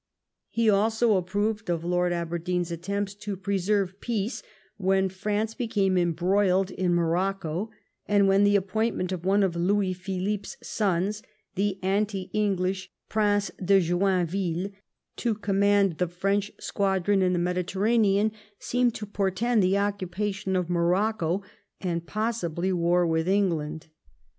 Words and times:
He 0.49 0.67
also 0.67 1.15
approved 1.15 1.69
of 1.69 1.83
Lord 1.85 2.11
Aberdeen's 2.11 2.71
attempts 2.71 3.13
to 3.13 3.37
pre 3.37 3.59
serve 3.59 4.01
peace 4.01 4.41
when 4.77 5.09
France 5.09 5.53
became 5.53 5.95
embroiled 5.95 6.71
in 6.71 6.95
Morocco, 6.95 7.69
and 8.07 8.27
when 8.27 8.43
the 8.43 8.55
appointment 8.55 9.11
of 9.11 9.25
one 9.25 9.43
of 9.43 9.55
Louis 9.55 9.93
Philippe's 9.93 10.57
sons, 10.63 11.21
the 11.53 11.77
anti 11.83 12.31
English 12.33 12.89
Prince 13.09 13.51
de 13.63 13.79
Joinville, 13.79 14.71
to 15.17 15.35
command 15.35 15.99
the 15.99 16.07
French 16.07 16.51
squadron 16.59 17.21
in 17.21 17.33
the 17.33 17.37
Mediterranean, 17.37 18.31
seemed 18.57 18.95
to 18.95 19.05
portend 19.05 19.61
the 19.61 19.77
occupation 19.77 20.55
of 20.55 20.67
Morocco 20.67 21.43
and 21.79 22.07
possibly 22.07 22.73
war 22.73 23.05
with 23.05 23.27
England. 23.27 23.85